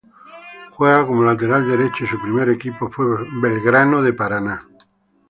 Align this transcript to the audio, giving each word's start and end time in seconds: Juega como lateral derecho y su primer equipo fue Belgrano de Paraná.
Juega 0.71 1.05
como 1.05 1.21
lateral 1.23 1.67
derecho 1.67 2.05
y 2.05 2.07
su 2.07 2.19
primer 2.19 2.49
equipo 2.49 2.89
fue 2.89 3.05
Belgrano 3.39 4.01
de 4.01 4.13
Paraná. 4.13 4.67